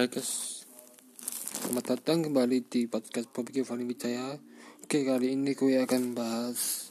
[0.00, 0.64] Hai guys
[1.60, 4.32] Selamat datang kembali di podcast Bobby Fani Wijaya.
[4.80, 6.88] Oke kali ini gue akan bahas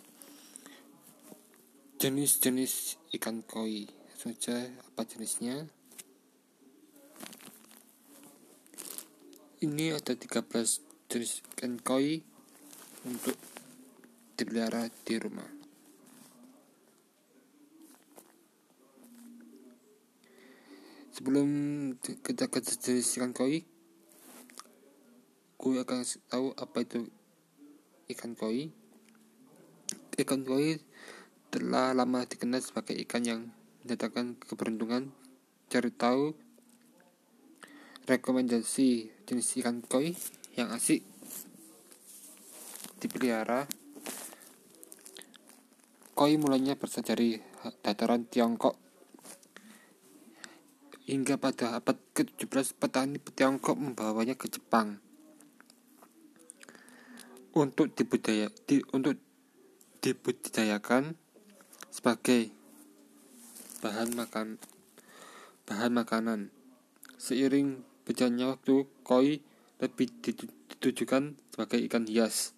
[1.98, 3.90] Jenis-jenis ikan koi.
[4.14, 5.66] Saja apa jenisnya?
[9.66, 10.46] Ini ada 13
[11.10, 12.21] jenis ikan koi
[13.10, 13.41] Untuk
[14.38, 15.59] dipelihara di rumah
[21.20, 21.52] sebelum
[22.00, 23.68] kita ikan koi
[25.60, 27.12] gue akan tahu apa itu
[28.16, 28.72] ikan koi.
[30.16, 30.80] Ikan koi
[31.52, 33.41] telah lama dikenal sebagai ikan yang
[33.84, 35.12] mendatangkan keberuntungan.
[35.68, 36.32] Cari tahu
[38.08, 40.16] rekomendasi jenis ikan koi
[40.55, 41.04] yang asik
[43.04, 43.68] dipelihara.
[46.16, 47.36] Koi mulanya berasal dari
[47.84, 48.88] dataran Tiongkok
[51.09, 55.02] Hingga pada abad ke-17 petani Tiongkok membawanya ke Jepang
[57.57, 59.18] untuk dibudaya di, untuk
[60.05, 61.18] dibudidayakan
[61.90, 62.54] sebagai
[63.82, 64.62] bahan makan
[65.66, 66.53] bahan makanan.
[67.18, 69.41] Seiring berjalannya waktu, koi
[69.81, 72.53] lebih ditujukan sebagai ikan hias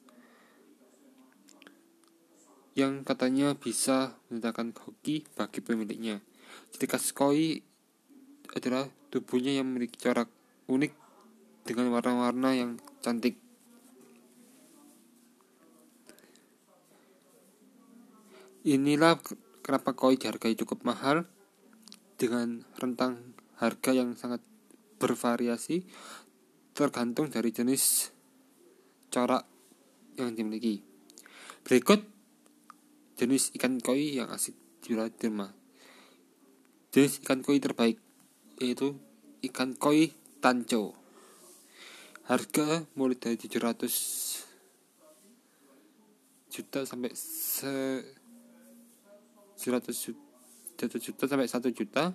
[2.72, 6.23] yang katanya bisa mendatangkan hoki bagi pemiliknya.
[6.72, 7.70] Ketika koi
[8.55, 10.27] adalah tubuhnya yang memiliki corak
[10.67, 10.91] unik
[11.63, 13.39] dengan warna-warna yang cantik.
[18.61, 19.17] Inilah
[19.66, 21.25] kenapa koi dihargai cukup mahal
[22.19, 24.44] dengan rentang harga yang sangat
[25.02, 25.81] bervariasi
[26.77, 28.13] tergantung dari jenis
[29.09, 29.49] corak
[30.22, 30.85] yang dimiliki.
[31.66, 32.05] Berikut
[33.17, 34.53] jenis ikan koi yang asik
[34.85, 35.49] di rumah.
[36.94, 38.10] Jenis ikan koi terbaik
[38.61, 38.93] yaitu
[39.41, 40.93] ikan koi tanco.
[42.29, 43.81] Harga mulai dari 700
[46.53, 48.05] juta sampai se
[49.57, 49.89] 100
[50.77, 52.13] juta, juta sampai 1 juta.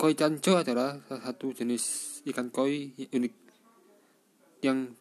[0.00, 1.84] Koi tanco adalah salah satu jenis
[2.30, 3.34] ikan koi unik
[4.64, 4.96] yang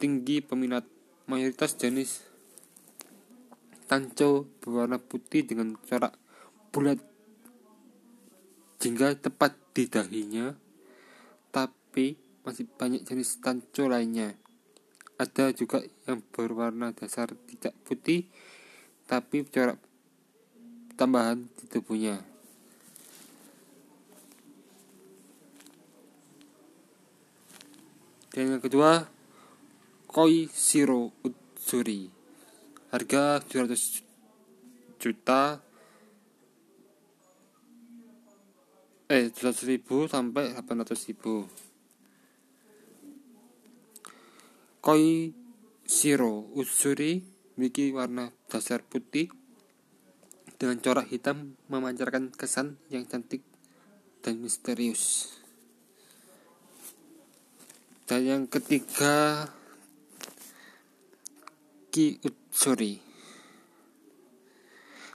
[0.00, 0.86] tinggi peminat
[1.28, 2.24] mayoritas jenis
[3.84, 6.23] tanco berwarna putih dengan corak
[6.74, 6.98] bulat
[8.82, 10.50] hingga tepat di dahinya,
[11.54, 14.34] tapi masih banyak jenis tanco lainnya.
[15.14, 18.26] Ada juga yang berwarna dasar tidak putih,
[19.06, 19.78] tapi corak
[20.98, 22.18] tambahan di tubuhnya.
[28.34, 29.06] Dan yang kedua,
[30.10, 32.10] koi siro utsuri.
[32.90, 34.02] Harga 200
[34.98, 35.63] juta
[39.04, 41.44] eh 100 ribu sampai 800 ribu.
[44.80, 45.32] Koi
[45.84, 47.20] siro usuri
[47.56, 49.28] memiliki warna dasar putih
[50.56, 53.44] dengan corak hitam memancarkan kesan yang cantik
[54.24, 55.36] dan misterius.
[58.08, 59.48] Dan yang ketiga
[61.92, 63.00] Ki Utsuri.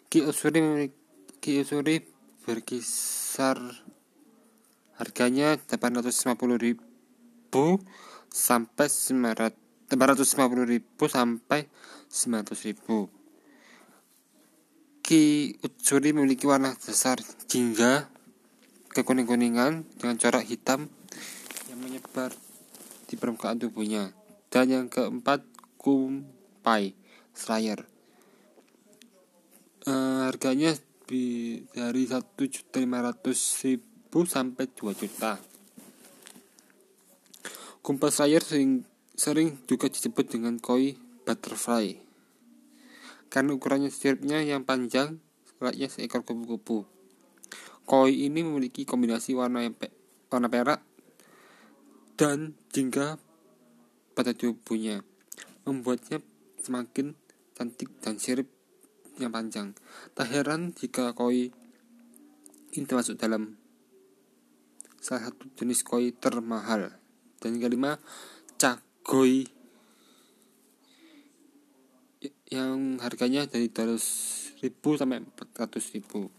[0.09, 0.97] Ki Utsuri memiliki
[1.41, 1.61] Ki
[2.43, 3.57] berkisar
[4.99, 6.79] harganya 850.000
[8.29, 11.65] sampai 900 850.000 sampai
[12.13, 13.09] 900.000
[15.01, 17.17] Ki Utsuri memiliki warna dasar
[17.49, 18.05] jingga
[18.93, 20.85] kekuning-kuningan dengan corak hitam
[21.65, 22.29] yang menyebar
[23.09, 24.13] di permukaan tubuhnya.
[24.53, 25.41] Dan yang keempat
[25.81, 26.93] kumpai
[27.33, 27.89] slayer.
[29.89, 30.77] Uh, harganya
[31.09, 35.41] lebih dari satu juta lima ratus ribu sampai 2 juta.
[37.81, 38.85] Kumpas layar sering,
[39.17, 41.97] sering juga disebut dengan koi butterfly.
[43.25, 45.17] Karena ukurannya siripnya yang panjang
[45.57, 46.85] layaknya seekor kupu-kupu.
[47.89, 49.89] Koi ini memiliki kombinasi warna yang pe
[50.29, 50.85] warna perak
[52.21, 53.17] dan jingga
[54.13, 55.01] pada tubuhnya
[55.65, 56.21] membuatnya
[56.61, 57.17] semakin
[57.57, 58.58] cantik dan sirip
[59.19, 59.75] yang panjang.
[60.15, 61.51] Tak heran jika koi
[62.69, 63.59] ini termasuk dalam
[64.99, 66.95] salah satu jenis koi termahal.
[67.39, 67.91] Dan yang kelima,
[68.59, 69.47] cakoi
[72.49, 76.31] yang harganya dari 200 ribu sampai 400 ribu.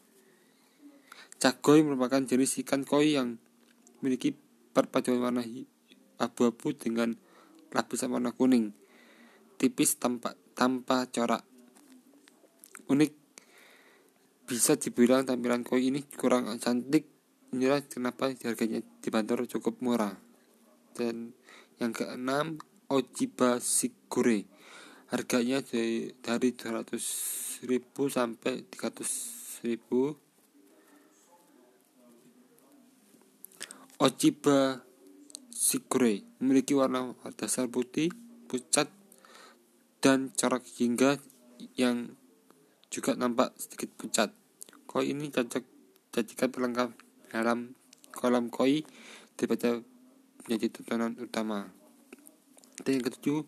[1.41, 3.41] Cakoi merupakan jenis ikan koi yang
[4.01, 4.37] memiliki
[4.77, 5.43] perpaduan warna
[6.21, 7.17] abu-abu dengan
[7.73, 8.77] lapisan warna kuning
[9.61, 11.45] tipis tanpa tanpa corak
[12.91, 13.13] unik.
[14.51, 17.07] Bisa dibilang tampilan koi ini kurang cantik.
[17.55, 20.19] Inilah kenapa harganya dibanderol cukup murah.
[20.91, 21.31] Dan
[21.79, 22.59] yang keenam
[22.91, 24.43] Ojiba Sigure
[25.15, 30.11] harganya dari, dari 200 ribu sampai 300 ribu.
[34.03, 34.83] Ojiba
[35.55, 38.11] Sigure memiliki warna dasar putih
[38.51, 38.91] pucat
[40.03, 41.21] dan corak hingga
[41.79, 42.19] yang
[42.91, 44.35] juga nampak sedikit pucat.
[44.91, 45.63] Koi ini cocok
[46.11, 46.91] jadikan pelengkap
[47.31, 47.79] dalam
[48.11, 48.83] kolam koi
[49.39, 49.79] daripada
[50.45, 51.71] menjadi tontonan utama.
[52.83, 53.47] Dan yang ketujuh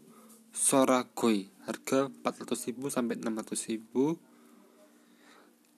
[0.55, 3.83] Soragoi harga 400.000 sampai 600.000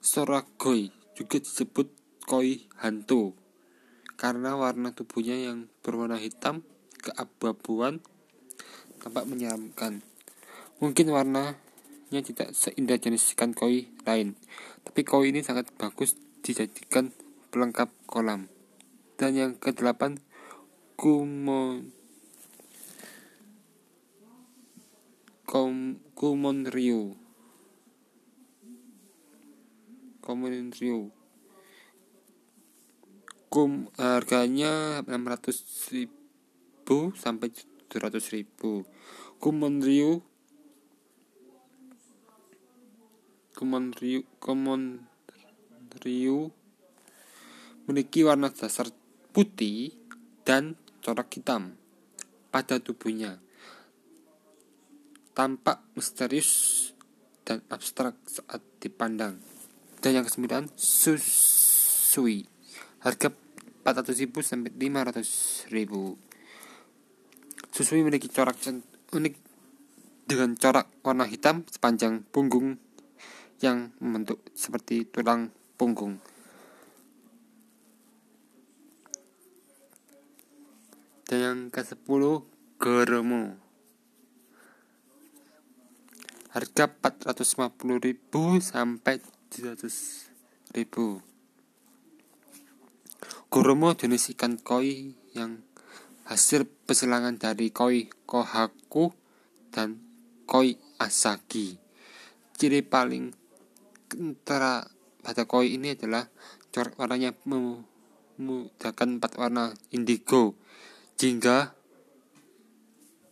[0.05, 1.89] Soragoi juga disebut
[2.29, 3.33] koi hantu
[4.21, 6.61] karena warna tubuhnya yang berwarna hitam
[7.01, 8.05] keabu-abuan
[9.01, 10.05] tampak menyeramkan.
[10.81, 11.09] Mungkin
[12.15, 14.39] warnanya tidak seindah jenis ikan koi lain,
[14.87, 16.15] tapi koi ini sangat bagus
[16.47, 17.11] dijadikan
[17.51, 18.47] pelengkap kolam.
[19.19, 20.23] Dan yang kedelapan,
[20.95, 21.91] kumon
[25.43, 27.19] Kom Kumon Ryu
[30.23, 31.11] Kumon Ryu
[33.51, 37.51] Kum harganya 600 ribu sampai
[37.91, 38.87] 700 ribu.
[39.39, 40.23] Kumon Ryu
[43.65, 43.97] Kumon
[46.05, 46.53] Ryu
[47.89, 48.93] memiliki warna dasar
[49.33, 49.97] putih
[50.45, 51.73] dan corak hitam
[52.53, 53.41] pada tubuhnya
[55.33, 56.93] tampak misterius
[57.43, 59.41] dan abstrak saat dipandang.
[59.99, 62.47] Dan yang kesembilan, susui.
[63.03, 63.33] Harga
[63.85, 65.73] 400.000 sampai 500.000.
[67.75, 68.61] Susui memiliki corak
[69.13, 69.35] unik
[70.25, 72.81] dengan corak warna hitam sepanjang punggung
[73.65, 75.49] yang membentuk seperti tulang
[75.81, 76.21] punggung.
[81.25, 82.45] Dan yang ke-10
[82.77, 83.57] Goromo
[86.53, 91.25] harga 450.000 sampai 700.000
[93.49, 95.65] Goromo jenis ikan koi yang
[96.29, 99.15] hasil pesilangan dari koi kohaku
[99.73, 100.03] dan
[100.45, 101.79] koi asagi.
[102.59, 103.44] Ciri paling
[104.15, 104.87] kentara
[105.21, 106.31] pada koi ini adalah
[106.71, 110.55] corak warnanya memudahkan empat warna indigo
[111.19, 111.75] jingga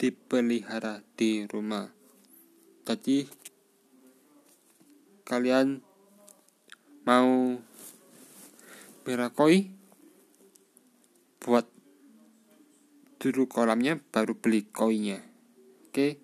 [0.00, 1.92] dipelihara di rumah.
[2.88, 3.28] Jadi
[5.28, 5.84] kalian
[7.04, 7.60] mau
[9.04, 9.68] berakoi
[11.44, 11.68] buat
[13.20, 15.20] dulu kolamnya baru beli koinnya
[15.96, 16.20] oke?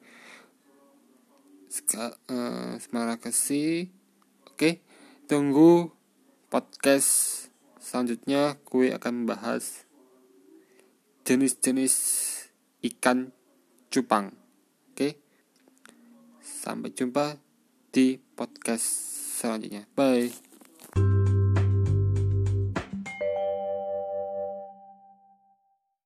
[1.73, 3.89] Seka, uh, semangat kasih
[4.45, 4.85] oke?
[5.25, 5.89] Tunggu
[6.53, 7.42] podcast
[7.93, 9.85] selanjutnya gue akan membahas
[11.29, 11.95] jenis-jenis
[12.89, 13.37] ikan
[13.93, 14.33] cupang.
[14.89, 15.21] Oke.
[16.41, 17.37] Sampai jumpa
[17.93, 18.89] di podcast
[19.37, 19.85] selanjutnya.
[19.93, 20.52] Bye.